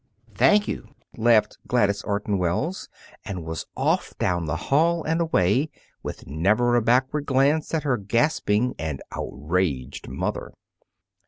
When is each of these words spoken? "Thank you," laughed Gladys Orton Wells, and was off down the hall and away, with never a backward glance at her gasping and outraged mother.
"Thank 0.33 0.67
you," 0.67 0.87
laughed 1.15 1.59
Gladys 1.67 2.01
Orton 2.01 2.39
Wells, 2.39 2.89
and 3.23 3.45
was 3.45 3.67
off 3.77 4.15
down 4.17 4.45
the 4.45 4.55
hall 4.55 5.03
and 5.03 5.21
away, 5.21 5.69
with 6.01 6.25
never 6.25 6.75
a 6.75 6.81
backward 6.81 7.27
glance 7.27 7.71
at 7.75 7.83
her 7.83 7.97
gasping 7.97 8.73
and 8.79 9.03
outraged 9.11 10.07
mother. 10.07 10.53